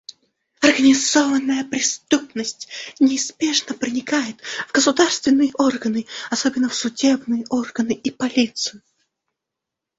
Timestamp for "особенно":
6.31-6.69